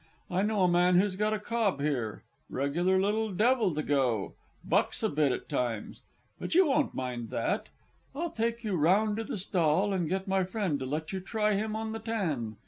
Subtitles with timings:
[0.31, 4.33] I know a man who's got a cob here regular little devil to go
[4.65, 6.01] bucks a bit at times
[6.39, 7.69] but you won't mind that.
[8.15, 11.53] I'll take you round to the stall and get my friend to let you try
[11.53, 12.55] him on the tan.